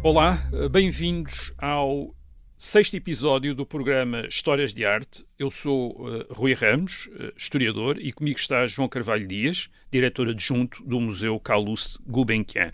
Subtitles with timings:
[0.00, 2.14] Olá, bem-vindos ao
[2.56, 5.26] sexto episódio do programa Histórias de Arte.
[5.36, 10.84] Eu sou uh, Rui Ramos, uh, historiador, e comigo está João Carvalho Dias, diretor adjunto
[10.84, 12.70] do Museu Calouste Gulbenkian.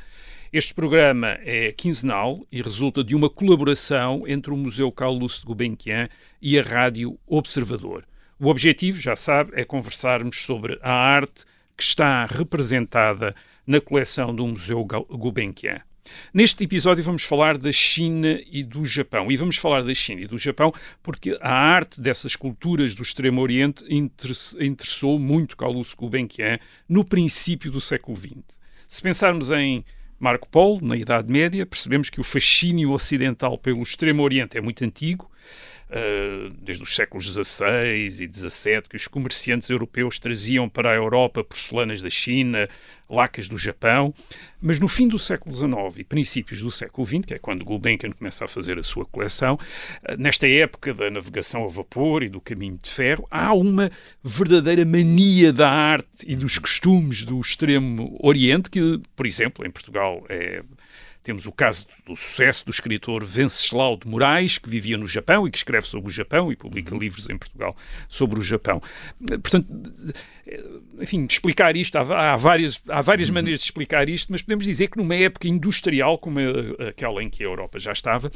[0.53, 6.11] Este programa é quinzenal e resulta de uma colaboração entre o Museu Calouste Gulbenkian
[6.43, 8.07] e a Rádio Observador.
[8.39, 13.35] O objetivo, já sabe, é conversarmos sobre a arte que está representada
[13.67, 15.81] na coleção do Museu Gulbenkian.
[16.33, 19.31] Neste episódio vamos falar da China e do Japão.
[19.31, 20.73] E vamos falar da China e do Japão
[21.03, 27.81] porque a arte dessas culturas do Extremo Oriente interessou muito Carlos Gulbenkian no princípio do
[27.81, 28.61] século XX.
[28.87, 29.85] Se pensarmos em
[30.19, 34.85] Marco Polo, na Idade Média, percebemos que o fascínio ocidental pelo Extremo Oriente é muito
[34.85, 35.31] antigo
[36.61, 42.03] desde os séculos XVI e XVII, que os comerciantes europeus traziam para a Europa porcelanas
[42.03, 42.69] da China,
[43.09, 44.15] lacas do Japão,
[44.61, 48.11] mas no fim do século XIX e princípios do século XX, que é quando Gulbenkian
[48.13, 52.41] começa a fazer a sua coleção, uh, nesta época da navegação a vapor e do
[52.41, 53.91] caminho de ferro, há uma
[54.23, 60.25] verdadeira mania da arte e dos costumes do extremo Oriente, que, por exemplo, em Portugal
[60.29, 60.63] é
[61.25, 65.51] temos o caso do sucesso do escritor Venceslau de Moraes, que vivia no Japão e
[65.51, 67.01] que escreve sobre o Japão e publica uhum.
[67.01, 67.75] livros em Portugal
[68.09, 68.81] sobre o Japão.
[69.19, 69.67] Portanto,
[71.01, 73.35] enfim, explicar isto, há, há várias, há várias uhum.
[73.35, 76.39] maneiras de explicar isto, mas podemos dizer que numa época industrial como
[76.89, 78.31] aquela em que a Europa já estava,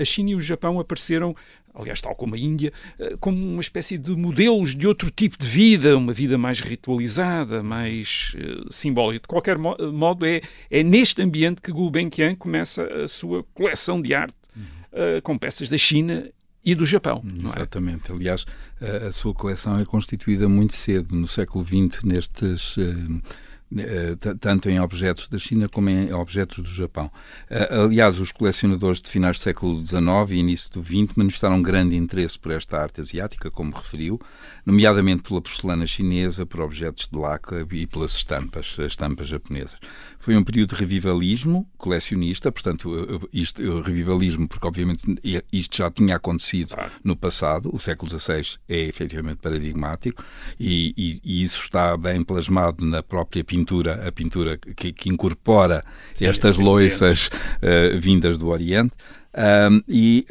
[0.00, 1.36] a China e o Japão apareceram
[1.78, 5.46] aliás, tal como a Índia, eh, como uma espécie de modelos de outro tipo de
[5.46, 9.22] vida, uma vida mais ritualizada, mais uh, simbólica.
[9.22, 14.34] De qualquer modo, é, é neste ambiente que Gulbenkian começa a sua coleção de arte,
[14.92, 16.28] uh, com peças da China
[16.64, 17.22] e do Japão.
[17.24, 17.48] É?
[17.48, 18.10] Exatamente.
[18.10, 18.14] É?
[18.14, 18.44] Aliás,
[18.80, 22.76] a, a, sua coleção é constituída muito cedo, no século XX, nestes.
[22.76, 23.47] Uh, eh,
[24.40, 27.10] tanto em objetos da China como em objetos do Japão.
[27.50, 31.94] Eh, aliás, os colecionadores de finais do século XIX e início do XX manifestaram grande
[31.94, 34.20] interesse por esta arte asiática, como referiu,
[34.64, 39.78] nomeadamente pela porcelana chinesa, por objetos de lacre e pelas estampas, as estampas japonesas.
[40.18, 45.04] Foi um período de revivalismo colecionista, portanto, isto, revivalismo, porque obviamente
[45.52, 46.74] isto já tinha acontecido
[47.04, 50.24] no passado, o século XVI é efetivamente paradigmático,
[50.58, 53.57] e, e, e isso está bem plasmado na própria pintura,
[54.06, 58.92] a pintura que, que incorpora sim, estas sim, loiças uh, vindas do Oriente.
[59.38, 60.26] Um, e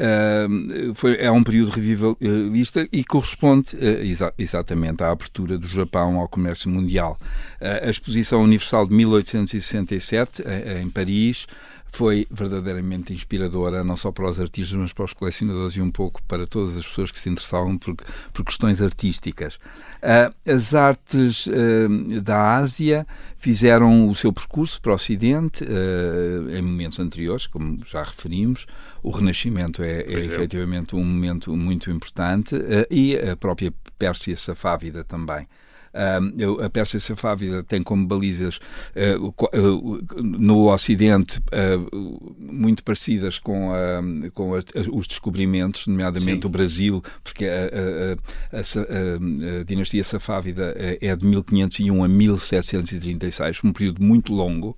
[0.50, 6.20] um, foi, é um período revivalista e corresponde uh, exa exatamente à abertura do Japão
[6.20, 7.18] ao comércio mundial.
[7.62, 11.48] Uh, a Exposição Universal de 1867, uh, em Paris,
[11.92, 16.22] foi verdadeiramente inspiradora, não só para os artistas, mas para os colecionadores e um pouco
[16.24, 17.96] para todas as pessoas que se interessavam por,
[18.34, 19.56] por questões artísticas.
[19.98, 26.62] Uh, as artes uh, da Ásia fizeram o seu percurso para o Ocidente uh, em
[26.62, 28.66] momentos anteriores, como já referimos.
[29.02, 30.26] O Renascimento é, é, é.
[30.26, 32.56] efetivamente um momento muito importante
[32.92, 35.48] e a própria Pérsia Safávida também.
[35.94, 38.60] Uh, a Pérsia Safávida tem como balizas
[38.96, 41.42] uh, no Ocidente
[42.40, 43.72] muito parecidas com,
[44.34, 46.48] com as, os descobrimentos, nomeadamente Sim.
[46.48, 53.74] o Brasil, porque a, a, a, a, dinastia Safávida é de 1501 a 1736, um
[53.74, 54.78] período muito longo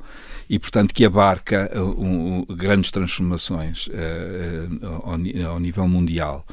[0.50, 3.90] e, portanto, que abarca um, grandes transformações
[4.82, 5.14] ao,
[5.52, 6.46] ao nível mundial.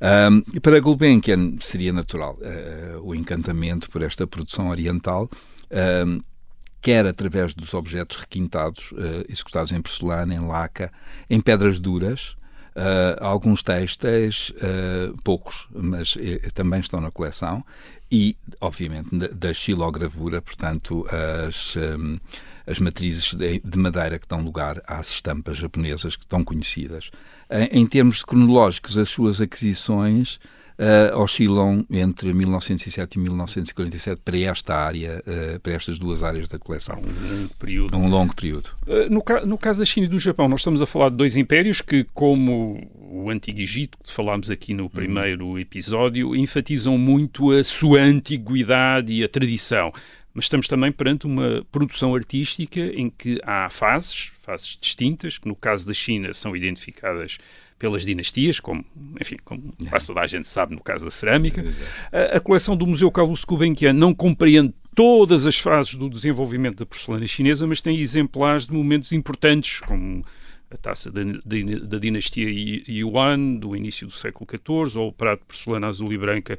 [0.00, 5.30] Um, para Gulbenkian seria natural uh, o encantamento por esta produção oriental,
[6.06, 6.20] um,
[6.82, 10.92] quer através dos objetos requintados, uh, executados em porcelana, em laca,
[11.30, 12.36] em pedras duras,
[12.76, 17.64] Uh, alguns textos, uh, poucos, mas uh, também estão na coleção,
[18.10, 21.06] e, obviamente, da, xilogravura, portanto,
[21.46, 22.16] as, um,
[22.66, 27.10] as matrizes de, de, madeira que dão lugar às estampas japonesas que estão conhecidas.
[27.70, 30.38] Em termos cronológicos, as suas aquisições
[30.78, 36.58] uh, oscilam entre 1907 e 1947 para esta área, uh, para estas duas áreas da
[36.58, 36.98] coleção.
[36.98, 37.96] Um longo período.
[37.96, 38.70] Um longo período.
[38.86, 41.16] Uh, no, ca no, caso da China e do Japão, nós estamos a falar de
[41.16, 45.58] dois impérios que, como o Antigo Egito, que falámos aqui no primeiro uhum.
[45.58, 49.92] episódio, enfatizam muito a sua antiguidade e a tradição
[50.34, 55.54] mas estamos também perante uma produção artística em que há fases, fases distintas, que no
[55.54, 57.38] caso da China são identificadas
[57.78, 58.84] pelas dinastias, como,
[59.20, 61.64] enfim, como quase toda a gente sabe no caso da cerâmica.
[62.12, 66.86] A, a coleção do Museu Carlos Gulbenkian não compreende todas as fases do desenvolvimento da
[66.86, 70.24] porcelana chinesa, mas tem exemplares de momentos importantes, como
[70.70, 72.48] a taça da, da, da dinastia
[72.88, 76.58] Yuan, do início do século XIV, ou o prato de porcelana azul e branca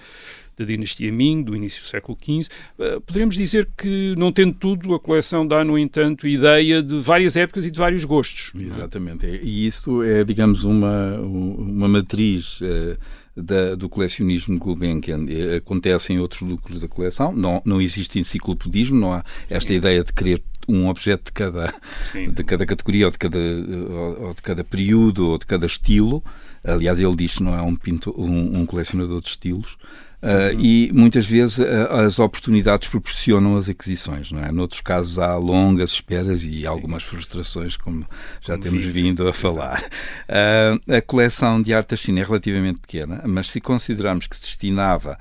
[0.57, 2.49] da dinastia Ming, do início do século XV.
[2.77, 7.35] Uh, poderíamos dizer que, não tendo tudo, a coleção dá, no entanto, ideia de várias
[7.35, 8.51] épocas e de vários gostos.
[8.59, 9.25] Exatamente.
[9.25, 12.59] E isso é, digamos, uma, uma matriz.
[12.61, 12.97] Uh,
[13.35, 15.25] da, do colecionismo Gulbenkian
[15.57, 17.33] acontece em outros núcleos da coleção.
[17.33, 19.75] Não, não existe enciclopedismo, não há esta Sim.
[19.75, 21.73] ideia de querer um objeto de cada,
[22.13, 26.23] de cada categoria ou de cada, ou de cada período ou de cada estilo.
[26.63, 29.77] Aliás, ele diz que não é um, pinto, um, um colecionador de estilos.
[30.25, 34.51] Uh, e muitas vezes uh, as oportunidades proporcionam as aquisições, não é?
[34.51, 38.07] Noutros casos há longas esperas e algumas frustrações, como
[38.41, 39.83] já como temos vindo a falar.
[40.27, 44.41] Uh, a coleção de arte da China é relativamente pequena, mas se considerarmos que se
[44.41, 45.15] destinava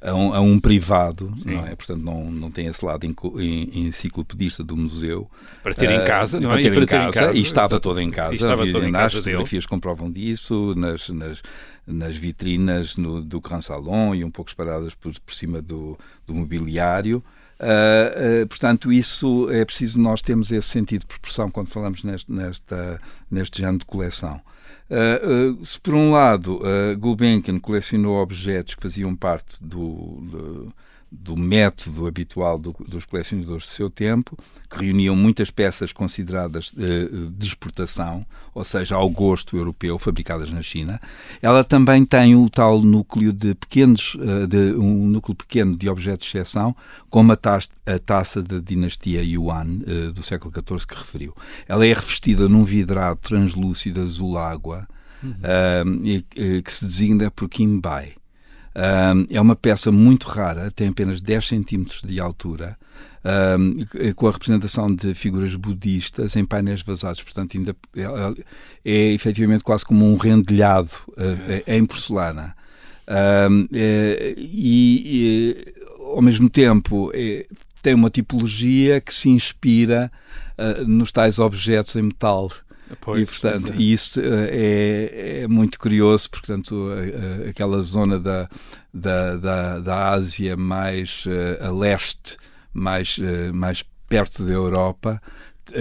[0.00, 1.54] a um, a um privado, Sim.
[1.54, 1.74] não é?
[1.74, 5.28] Portanto, não, não tem esse lado enciclopedista do museu.
[5.62, 6.62] Para ter em casa, não para é?
[6.62, 8.32] Ter, em, casa, em casa, e estava toda em casa.
[8.32, 11.42] E estava toda em casa As fotografias comprovam disso, nas, nas
[11.88, 16.34] nas vitrinas no, do Grand Salon e um pouco espalhadas por, por cima do, do
[16.34, 17.22] mobiliário.
[17.58, 22.30] Uh, uh, portanto, isso é preciso nós termos esse sentido de proporção quando falamos neste,
[22.30, 23.00] nesta,
[23.30, 24.40] neste género de coleção.
[24.90, 26.60] Uh, se por um lado
[26.98, 30.74] Gulbenkian colecionou objetos que faziam parte do, do
[31.36, 34.36] método habitual do, dos colecionadores do seu tempo,
[34.68, 40.60] que reuniam muitas peças consideradas eh, de exportação, ou seja, ao gosto europeu, fabricadas na
[40.60, 41.00] China.
[41.40, 46.26] Ela também tem o tal núcleo de pequenos, eh, de, um núcleo pequeno de objetos
[46.26, 46.76] de exceção,
[47.08, 51.34] como a, taça, a taça da dinastia Yuan eh, do século XIV que referiu.
[51.66, 54.86] Ela é revestida num vidrado translúcido azul água,
[55.22, 56.04] uhum.
[56.04, 56.22] e,
[56.62, 57.48] que se designa por
[59.28, 62.76] É uma peça muito rara, tem apenas 10 centímetros de altura,
[64.14, 67.22] com a representação de figuras budistas em painéis vazados.
[67.22, 68.44] Portanto, ainda é, é,
[68.84, 72.54] é efetivamente quase como um rendilhado uh, em porcelana.
[73.08, 75.74] É, e, e,
[76.14, 77.46] ao mesmo tempo, é,
[77.82, 80.10] tem uma tipologia que se inspira
[80.58, 82.50] uh, nos tais objetos em metal
[83.00, 83.76] Pois, e, portanto, é.
[83.76, 86.88] isso eh, é, é, muito curioso, portanto,
[87.48, 88.48] aquela zona da,
[88.92, 92.36] da, da, da Ásia mais uh, a leste,
[92.72, 95.20] mais, uh, mais perto da Europa,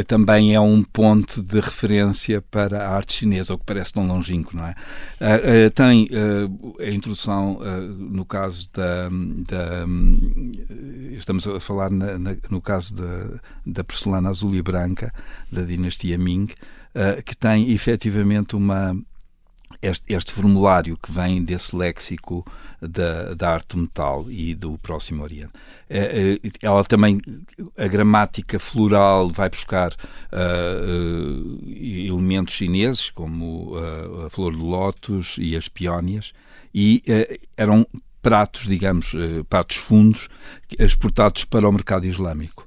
[0.06, 4.56] também é um ponto de referência para a arte chinesa, o que parece tão longínquo,
[4.56, 4.75] não é?
[5.21, 7.59] Uh, uh, tem uh, a introdução,
[7.98, 9.09] no caso da,
[9.48, 9.86] da
[11.18, 15.13] estamos a falar na, na, no caso da, da porcelana azul e branca,
[15.51, 16.48] da dinastia Ming,
[16.95, 18.95] uh, que tem efetivamente uma,
[19.81, 22.45] este, este, formulário que vem desse léxico
[22.81, 25.51] da, da arte metal e do Próximo Oriente.
[25.89, 27.19] Eh, eh, ela também,
[27.77, 33.73] a gramática floral vai buscar uh, elementos chineses, como
[34.25, 36.33] a flor de lótus e as peónias,
[36.73, 37.01] e
[37.55, 37.87] eram
[38.21, 39.13] pratos, digamos,
[39.49, 40.29] pratos fundos,
[40.77, 42.66] exportados para o mercado islâmico.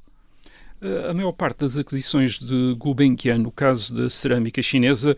[1.09, 5.17] A maior parte das aquisições de Gulbenkian, no caso da cerâmica chinesa,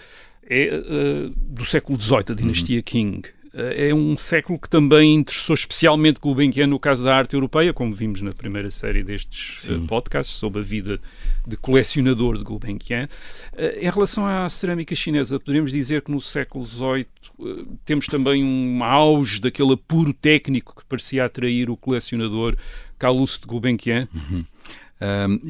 [0.48, 2.82] é uh, do século XVIII, a dinastia uhum.
[2.82, 3.22] Qing.
[3.54, 7.94] Uh, é um século que também interessou especialmente Gulbenkian no caso da arte europeia, como
[7.94, 10.98] vimos na primeira série destes uh, podcasts sobre a vida
[11.46, 13.08] de colecionador de Gulbenkian.
[13.80, 17.06] em relação à cerâmica chinesa, poderíamos dizer que no século XVIII
[17.84, 22.56] temos também um auge daquele apuro técnico que parecia atrair o colecionador
[22.98, 24.08] Calouste de Gulbenkian.
[24.14, 24.44] Uhum.
[25.02, 25.40] Um,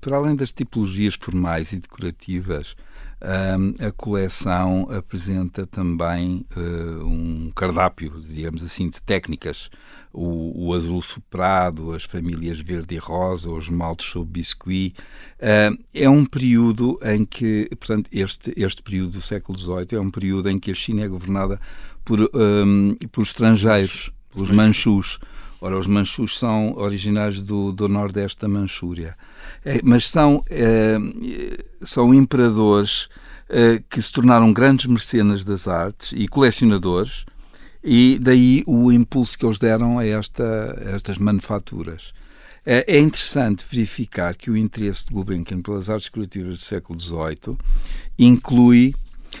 [0.00, 2.74] para além das tipologias formais e decorativas,
[3.22, 9.70] um, a coleção apresenta também uh, um cardápio, digamos assim, de técnicas.
[10.12, 14.94] O, o, azul soprado, as famílias verde e rosa, os maltes sob biscuit.
[15.38, 20.10] Uh, é um período em que, portanto, este, este período do século XVIII é um
[20.10, 21.60] período em que a China é governada
[22.04, 25.18] por, um, por estrangeiros, pelos manchus.
[25.60, 29.16] Ora, os manchus são originários do, do nordeste da Manchúria,
[29.64, 30.98] é, mas são, é,
[31.82, 33.08] são imperadores
[33.48, 37.24] é, que se tornaram grandes mecenas das artes e colecionadores,
[37.82, 40.44] e daí o impulso que eles deram a, esta,
[40.86, 42.12] a estas manufaturas.
[42.64, 47.56] É, é interessante verificar que o interesse de Gulbenkian pelas artes decorativas do século XVIII
[48.18, 48.92] inclui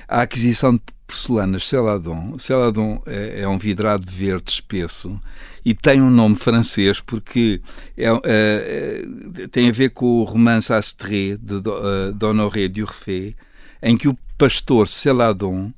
[0.08, 2.38] a aquisição de porcelanas Celadon.
[2.38, 5.20] Celadon é, é, um vidrado verde espesso
[5.64, 7.60] e tem um nome francês porque
[7.96, 13.34] é, é, é tem a ver com o romance Astrée de uh, d'Honoré Durfé,
[13.82, 15.72] em que o pastor Celadon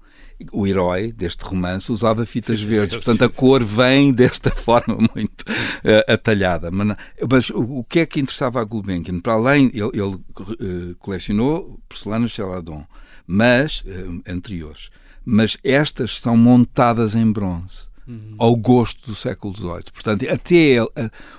[0.53, 6.13] o herói deste romance usava fitas verdes, portanto a cor vem desta forma muito uh,
[6.13, 6.71] atalhada.
[6.71, 6.97] Mas,
[7.29, 9.21] mas o, o, que é que interessava a Gulbenkian?
[9.21, 12.85] Para além, ele, ele uh, colecionou porcelanas Celadon,
[13.29, 14.91] mas uh, anteriores
[15.31, 17.87] mas estas são montadas em bronze.
[18.07, 18.35] uhum.
[18.39, 19.93] ao gosto do século XVIII.
[19.93, 20.89] Portanto, até ele,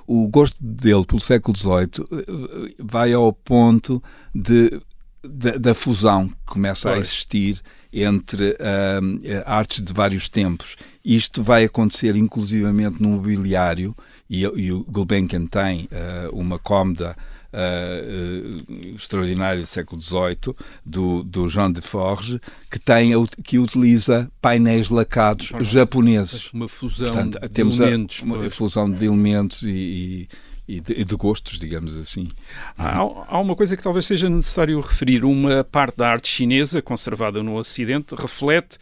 [0.05, 4.01] o gosto dele pelo século XVIII eh, vai ao ponto
[4.33, 4.79] de,
[5.27, 6.97] de da fusão que começa pois.
[6.97, 10.75] a existir entre uh, artes de vários tempos.
[11.03, 13.95] Isto vai acontecer inclusivamente no mobiliário,
[14.29, 17.17] e, e o Gulbenkian tem uh, uma cómoda
[17.53, 22.39] uh, extraordinária do século XVIII, do, do Jean de Forge,
[22.69, 23.11] que, tem,
[23.43, 26.51] que utiliza painéis lacados japoneses.
[26.53, 28.21] Uma fusão Portanto, de temos elementos.
[28.21, 30.27] A, uma fusão de elementos e, e
[30.69, 32.29] e de, de, gostos, digamos assim.
[32.77, 35.25] Há, há, uma coisa que talvez seja necessário referir.
[35.25, 38.77] Uma parte da arte chinesa, conservada no Ocidente, reflete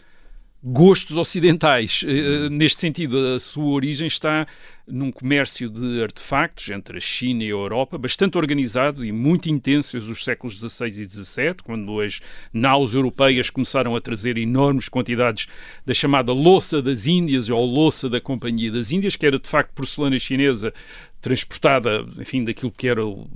[0.67, 2.03] gostos ocidentais.
[2.03, 4.45] Uh, neste sentido, a sua origem está
[4.85, 9.93] num comércio de artefactos entre a China e a Europa, bastante organizado e muito intenso
[9.93, 12.21] desde os séculos XVI e XVII, quando as
[12.53, 15.47] naus europeias começaram a trazer enormes quantidades
[15.85, 19.73] da chamada louça das Índias ou louça da Companhia das Índias, que era de facto
[19.73, 20.73] porcelana chinesa
[21.21, 23.27] transportada, enfim, daquilo que era o,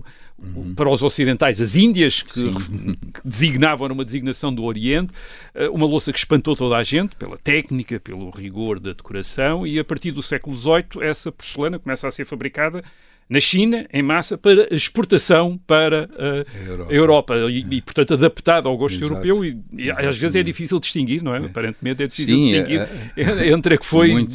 [0.43, 0.74] Uhum.
[0.74, 5.13] para os ocidentais as Índias, que, que, designavam uma designação do Oriente,
[5.53, 9.77] eh, uma louça que espantou toda a gente pela técnica, pelo rigor da decoração, e
[9.77, 12.83] a partir do século XVIII essa porcelana começa a ser fabricada
[13.31, 18.67] na China, em massa, para exportação para a Europa, a Europa e, e, portanto, adaptada
[18.67, 19.25] ao gosto Exato.
[19.25, 19.45] europeu.
[19.45, 21.41] E, e às vezes é difícil distinguir, não é?
[21.41, 21.45] é.
[21.45, 24.27] Aparentemente é difícil Sim, distinguir é, é, entre a que foi uh,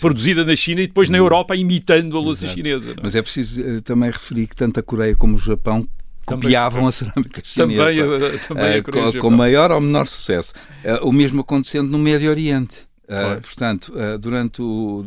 [0.00, 2.96] produzida na China e depois na Europa, imitando a louça chinesa.
[3.02, 5.86] Mas é preciso uh, também referir que tanto a Coreia como o Japão
[6.24, 8.38] copiavam também, a cerâmica chinesa.
[8.48, 10.54] Também, também com, com maior ou menor sucesso.
[11.02, 12.88] o mesmo acontecendo no Médio Oriente.
[13.04, 15.04] Uh, portanto, durante o,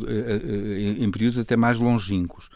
[0.96, 2.48] em períodos até mais longínquos.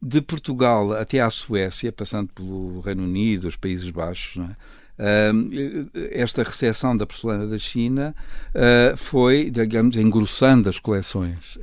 [0.00, 4.42] De Portugal até à Suécia, passando pelo Reino Unido, os Países Baixos,
[4.98, 5.30] é?
[6.12, 8.14] esta recepção da porcelana da China
[8.96, 11.58] foi, digamos, engrossando as coleções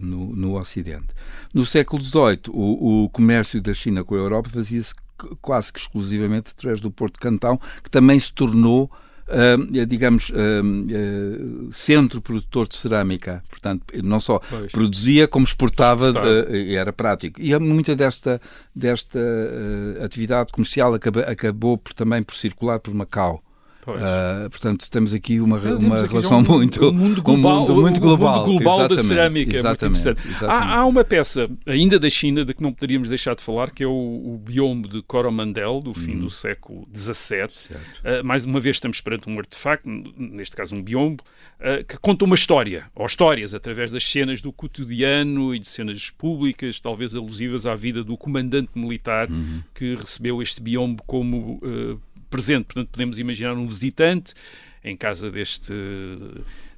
[0.00, 1.08] no, no Ocidente.
[1.52, 4.94] No século XVIII, o, o comércio da China com a Europa fazia-se
[5.40, 8.90] quase que exclusivamente através do Porto de Cantão, que também se tornou
[9.28, 13.42] uh, digamos, uh, centro produtor de cerâmica.
[13.48, 14.72] Portanto, não só pois.
[14.72, 16.12] produzia, como exportava,
[16.50, 17.40] e era prático.
[17.40, 18.40] E muita desta,
[18.74, 19.20] desta
[20.02, 23.42] atividade comercial acabou, acabou por, também por circular por Macau.
[23.92, 26.88] Uh, portanto, temos aqui uma, uma aqui relação um, muito.
[26.88, 29.56] Um mundo global, um mundo muito global, mundo global da cerâmica.
[29.56, 30.44] Exatamente, exatamente.
[30.44, 33.84] Há, há, uma peça, ainda da China, de que não poderíamos deixar de falar, que
[33.84, 36.20] é o, o biombo de Coromandel, do fim hum.
[36.20, 37.44] do século XVII.
[37.44, 41.22] Uh, mais uma vez, estamos perante um artefacto, neste caso um biombo,
[41.60, 46.10] uh, que conta uma história, ou histórias, através das cenas do cotidiano e de cenas
[46.10, 49.62] públicas, talvez alusivas à vida do comandante militar uhum.
[49.72, 51.60] que recebeu este biombo como
[52.26, 52.64] presente.
[52.64, 54.34] Portanto, podemos imaginar um visitante
[54.84, 55.72] em casa deste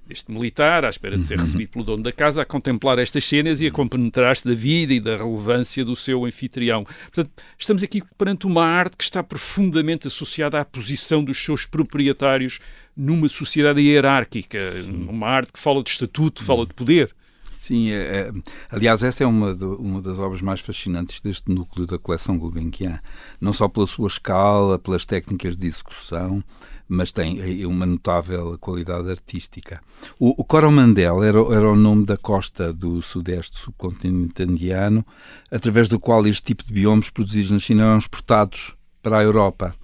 [0.09, 1.45] deste militar, à espera de ser uhum.
[1.45, 4.99] recebido pelo dono da casa, a contemplar estas cenas e a compenetrar-se da vida e
[4.99, 6.85] da relevância do seu anfitrião.
[7.13, 12.59] Portanto, estamos aqui perante uma arte que está profundamente associada à posição dos seus proprietários
[12.97, 17.15] numa sociedade hierárquica, uma arte que fala de estatuto, fala de poder.
[17.61, 18.33] Sim, é, é,
[18.71, 23.01] aliás, essa é uma, uma das obras mais fascinantes deste núcleo da coleção Gulbenkian.
[23.41, 26.43] Não só pela sua escala, pelas técnicas de execução,
[26.89, 29.83] mas tem uma notável qualidade artística.
[30.19, 35.05] O, o Coromandel era, era o nome da costa do sudeste subcontinente indiano,
[35.51, 38.78] através do qual este tipo de biomas produzidos na China eram exportados
[39.09, 39.75] para a Europa.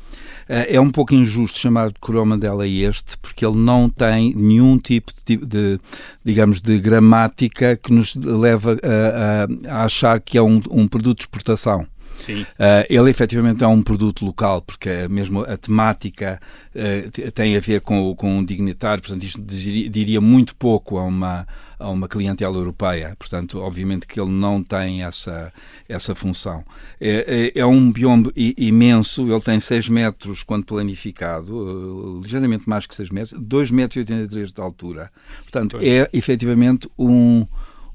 [0.49, 5.11] Eh, é um pouco injusto chamar de Coromandel este, porque ele não tem nenhum tipo
[5.25, 5.81] de, de
[6.23, 11.19] digamos, de gramática que nos leva a, a, a achar que é um, um produto
[11.19, 11.87] de exportação.
[12.17, 12.43] Sim.
[12.43, 16.41] Uh, ele efetivamente é um produto local, porque é mesmo a temática
[16.75, 21.47] uh, tem a ver com, com um dignitário, portanto, isto diria, muito pouco a uma,
[21.79, 23.15] a uma clientela europeia.
[23.19, 25.53] Portanto, obviamente que ele não tem essa,
[25.89, 26.65] essa função.
[27.01, 32.87] É, é, é um bioma imenso, ele tem 6 metros quando planificado, uh, ligeiramente mais
[32.87, 35.11] que 6 metros, 2 metros e 83 de altura.
[35.43, 35.87] Portanto, pois.
[35.87, 37.47] é efetivamente um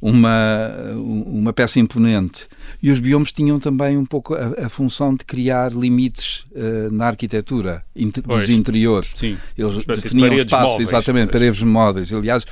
[0.01, 2.47] uma, uma peça imponente.
[2.81, 7.07] E os biomas tinham também um pouco a, a função de criar limites uh, na
[7.07, 9.13] arquitetura inter, dos interiores.
[9.15, 11.41] Sim, Eles definiam de espaços, móveis, exatamente, pois.
[11.41, 12.13] paredes móveis.
[12.13, 12.45] Aliás,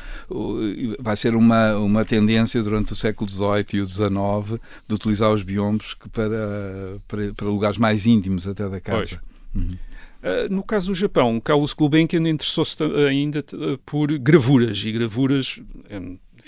[1.00, 5.44] vai ser uma, uma tendência durante o século XVIII e o XIX de utilizar os
[5.44, 9.22] biomas para, para, para, lugares mais íntimos até da casa.
[9.56, 9.78] Uhum.
[10.18, 13.44] Uh, no caso do Japão, Carlos Gulbenkian interessou-se ainda
[13.86, 15.62] por gravuras, e gravuras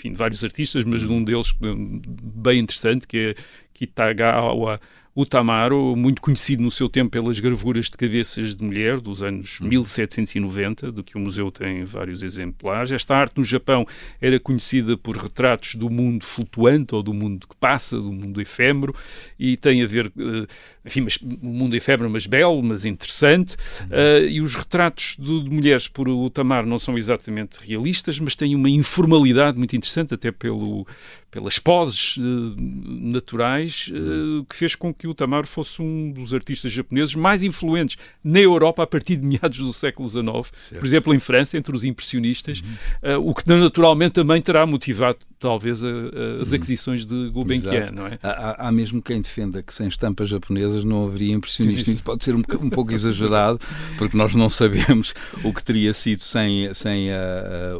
[0.00, 3.42] enfim, vários artistas, mas um deles bem interessante, que é
[3.74, 4.80] Kitagawa
[5.14, 9.58] o Tamaro, muito conhecido no seu tempo pelas gravuras de cabeças de mulher dos anos
[9.60, 10.92] 1790, uhum.
[10.92, 12.92] do que o museu tem vários exemplares.
[12.92, 13.86] Esta arte no Japão
[14.20, 18.94] era conhecida por retratos do mundo flutuante ou do mundo que passa, do mundo efêmero,
[19.38, 20.46] e tem a ver, eh,
[20.84, 23.54] enfim, mas, o mundo efêmero, mas belo, mas interessante.
[23.82, 28.36] Uh, e os retratos de, de, mulheres por o Tamaro não são exatamente realistas, mas
[28.36, 30.86] têm uma informalidade muito interessante, até pelo,
[31.30, 32.22] pelas poses uh,
[32.58, 37.96] naturais, uh, que fez com que o Tamaro fosse um dos artistas japoneses mais influentes
[38.22, 40.80] na Europa a partir de meados do século XIX, certo.
[40.80, 42.62] por exemplo, em França, entre os impressionistas,
[43.02, 43.16] uhum.
[43.16, 46.56] uh, o que naturalmente também terá motivado, talvez, a, a, as uhum.
[46.56, 48.18] aquisições de Gulbenkian, não é?
[48.22, 51.94] Há, há, mesmo quem defenda que sem estampas japonesas não haveria impressionistas.
[51.94, 53.60] Isso pode ser um, um pouco exagerado,
[53.96, 57.08] porque nós não sabemos o que teria sido sem, sem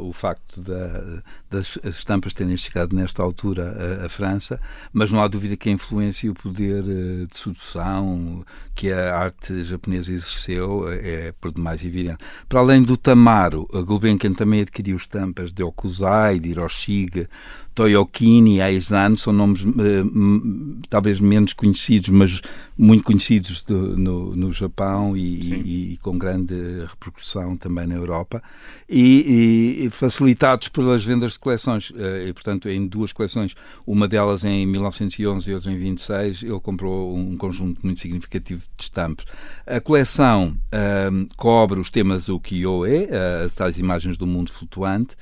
[0.01, 4.61] o facto da das estampas terem chegado nesta altura à, França,
[4.93, 9.19] mas não há dúvida que a influência e o poder eh, de sedução que a
[9.19, 12.19] arte japonesa exerceu eh, é por demais evidente.
[12.49, 17.29] Para além do Tamaro, a Gulbenkian também adquiriu estampas de Okuzai, de Hiroshige,
[17.75, 22.41] Toyokini e Aizan são nomes uh, talvez menos conhecidos, mas
[22.77, 26.55] muito conhecidos do, no, no Japão e, e, com grande
[26.89, 28.43] repercussão também na Europa
[28.89, 31.91] e, e facilitados pelas vendas de coleções.
[31.91, 33.55] Uh, e, portanto, em duas coleções,
[33.87, 38.85] uma delas em 1911 e outra em 26, ele comprou um conjunto muito significativo de
[38.85, 39.27] estampas.
[39.67, 43.09] A coleção uh, cobre os temas ukiyo-e,
[43.45, 45.17] as tais imagens do mundo flutuante,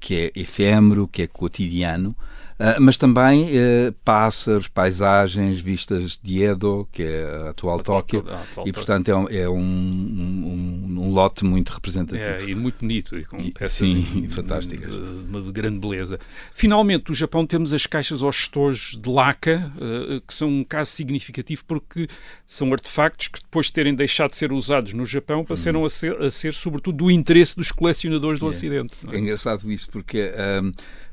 [0.00, 2.14] que é efêmero, que é cotidiano,
[2.60, 8.22] Uh, mas também uh, pássaros, paisagens, vistas de Edo, que é a atual, Tóquio,
[8.66, 12.28] e portanto é, um, é um, um, um, lote muito representativo.
[12.28, 14.90] É, e muito bonito, e com e, peças sim, fantásticas.
[14.90, 16.18] De, uma grande beleza.
[16.52, 20.90] Finalmente, no Japão temos as caixas aos estojos de laca, uh, que são um caso
[20.90, 22.08] significativo porque
[22.46, 25.86] são artefactos que depois de terem deixado de ser usados no Japão passaram hum.
[25.86, 28.48] a, ser, a ser sobretudo do interesse dos colecionadores do é.
[28.48, 28.94] Ocidente.
[29.10, 29.16] É?
[29.16, 29.18] é?
[29.18, 30.32] engraçado isso porque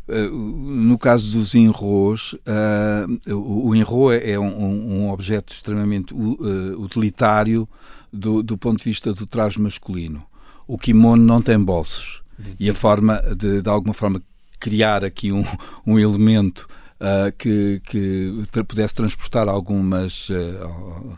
[0.07, 6.81] eh, no caso dos enros, uh, o, o enro é um, um, objeto extremamente uh,
[6.81, 7.67] utilitário
[8.11, 10.23] do, do, ponto de vista do traje masculino.
[10.67, 12.21] O kimono não tem bolsos
[12.59, 14.21] e a forma de, de alguma forma,
[14.59, 15.43] criar aqui um,
[15.85, 16.67] um elemento
[16.99, 18.33] uh, que, que
[18.67, 21.17] pudesse transportar algumas uh,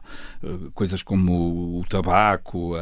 [0.73, 2.73] coisas como o tabaco,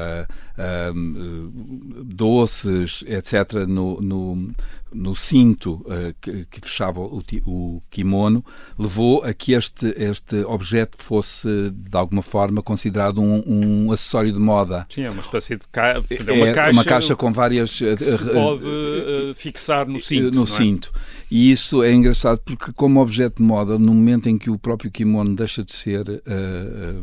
[2.04, 4.52] doces, etc., no, no,
[4.94, 5.84] no cinto
[6.22, 8.46] que, que, fechava o, o, kimono,
[8.78, 13.44] levou a que este, este objeto fosse, de alguma forma, considerado um,
[13.88, 14.86] um acessório de moda.
[14.90, 15.96] Sim, é uma espécie de ca...
[15.96, 17.72] é uma, caixa, uma caixa com várias.
[17.72, 20.36] Se pode fixar no cinto.
[20.36, 20.46] No é?
[21.30, 24.90] E isso é engraçado porque, como objeto de moda, no momento em que o próprio
[24.90, 27.02] kimono deixa de ser uh,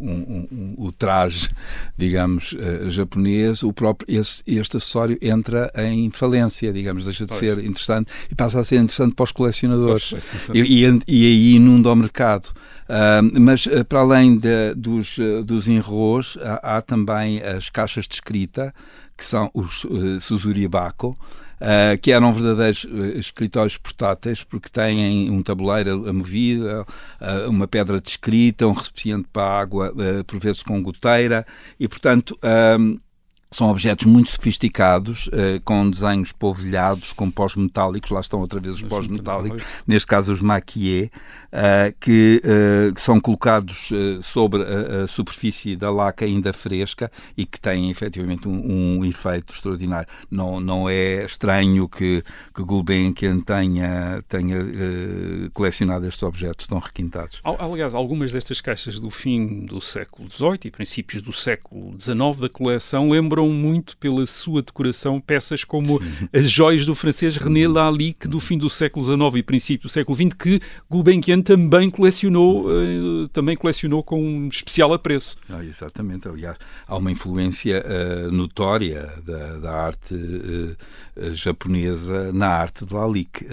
[0.00, 1.50] um, um, o traje,
[1.98, 7.40] digamos, uh, japonês, o próprio, esse, este acessório entra em falência, digamos, deixa de pois.
[7.40, 10.10] ser interessante e passa a ser interessante para os colecionadores.
[10.10, 12.48] Pois, e, e, e, aí inunda o mercado.
[12.88, 18.72] Uh, mas para além de, dos, dos enros, há, há, também as caixas de escrita,
[19.16, 21.16] que são os uh, Suzuribako,
[21.62, 28.00] uh, que eram verdadeiros uh, escritórios portáteis, porque têm um tabuleiro amovido, uh, uma pedra
[28.00, 29.94] de escrita, um recipiente para água,
[30.26, 31.46] por vezes com goteira,
[31.78, 32.38] e, portanto,
[33.52, 38.76] são objetos muito sofisticados, uh, com desenhos polvilhados, com pós metálicos, lá estão outra vez
[38.76, 41.10] os pós metálicos, neste caso os maquier,
[41.52, 43.90] uh, que, uh, que, são colocados
[44.22, 49.52] sobre a, a, superfície da laca ainda fresca e que têm efetivamente um, um efeito
[49.52, 50.08] extraordinário.
[50.30, 52.22] Não, não é estranho que,
[52.54, 54.58] que Gulbenkian tenha, tenha
[55.52, 57.40] colecionado estes objetos tão requintados.
[57.44, 62.48] Aliás, algumas destas caixas do fim do século XVIII e princípios do século XIX da
[62.48, 66.00] coleção lembram muito pela sua decoração peças como
[66.32, 70.16] as joias do francês René Lalique do fim do século XIX e princípio do século
[70.16, 75.36] XX que Gulbenkian também colecionou, uh, também colecionou com um especial apreço.
[75.48, 82.86] Ah, exatamente, aliás, há uma influência uh, notória da, da arte uh, japonesa na arte
[82.86, 83.46] de Lalique,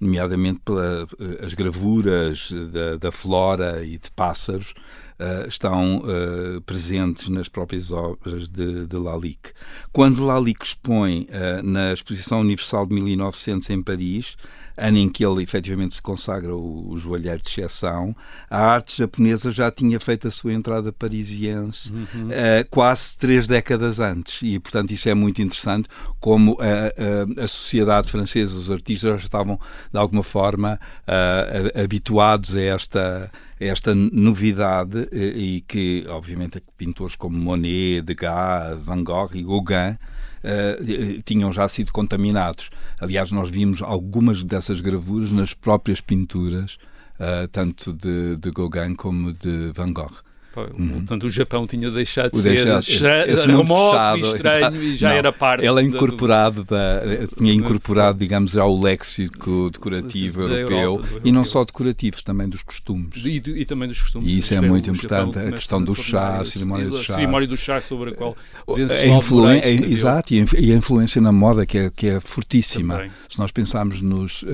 [0.00, 4.74] nomeadamente pelas gravuras da, da flora e de pássaros
[5.18, 9.50] uh, estão uh, presentes nas próprias obras de, de Lalique.
[9.92, 14.36] Quando Lalique expõe uh, na Exposição Universal de 1900 em Paris,
[14.76, 18.16] ano em que ele efetivamente se consagra o, o joalheiro de exceção,
[18.48, 22.28] a arte japonesa já tinha feito a sua entrada parisiense uhum.
[22.28, 24.40] uh, quase três décadas antes.
[24.42, 25.88] E, portanto, isso é muito interessante,
[26.20, 29.58] como a, a, a sociedade francesa, os artistas já estavam,
[29.92, 30.80] de alguma forma,
[31.74, 33.30] habituados a esta
[33.68, 39.96] esta novidade e que, obviamente, pintores como Monet, Degas, Van Gogh e Gauguin
[40.42, 42.70] uh, tinham já sido contaminados.
[43.00, 46.78] Aliás, nós vimos algumas dessas gravuras nas próprias pinturas,
[47.20, 50.31] uh, tanto de, de Gauguin como de Van Gogh.
[50.60, 50.92] Uhum.
[50.98, 55.32] Portanto, o Japão tinha deixado de o ser remoto e estranho e já não, era
[55.32, 55.64] parte.
[55.64, 57.00] Ela é incorporado da,
[57.36, 62.62] tinha incorporado, digamos, ao léxico decorativo da europeu Europa, e não só decorativos, também dos
[62.62, 63.24] costumes.
[63.24, 64.28] E, e também dos costumes.
[64.28, 67.14] E isso é muito importante, a questão do chá, a cerimónia do chá.
[67.14, 68.36] A cerimónia do chá sobre a qual
[68.68, 72.94] a influência, Exato, e a influência na moda que é, que é fortíssima.
[72.94, 73.10] Também.
[73.28, 74.44] Se nós pensarmos nos,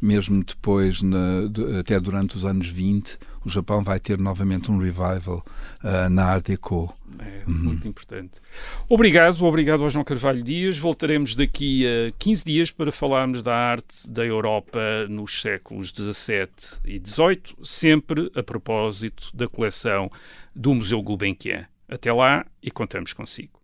[0.00, 1.42] mesmo depois, na,
[1.78, 5.44] até durante os anos 20, o Japão vai ter novamente um revival
[5.84, 6.92] uh, na Art Deco.
[7.20, 7.54] É uhum.
[7.54, 8.40] muito importante.
[8.88, 10.76] Obrigado, obrigado ao João Carvalho Dias.
[10.76, 16.48] Voltaremos daqui a 15 dias para falarmos da arte da Europa nos séculos XVII
[16.84, 20.10] e XVIII, sempre a propósito da coleção
[20.54, 21.66] do Museu Gulbenkian.
[21.88, 23.60] Até lá e contamos consigo.